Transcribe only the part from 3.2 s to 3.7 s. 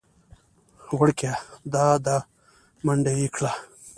کړه.